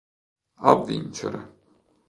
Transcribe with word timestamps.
A 0.69 0.73
vincere. 0.87 1.39